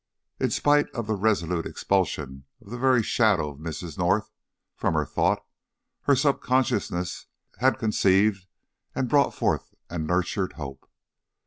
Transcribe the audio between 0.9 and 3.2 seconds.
of the resolute expulsion of the very